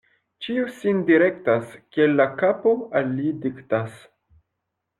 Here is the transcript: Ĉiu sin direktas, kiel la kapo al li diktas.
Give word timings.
Ĉiu 0.45 0.61
sin 0.77 1.03
direktas, 1.09 1.75
kiel 1.97 2.17
la 2.21 2.27
kapo 2.41 2.73
al 3.01 3.15
li 3.21 3.37
diktas. 3.47 4.03